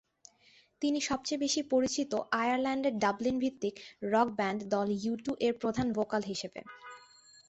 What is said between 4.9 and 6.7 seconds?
ইউটু-এর প্রধান ভোকাল হিসেবে।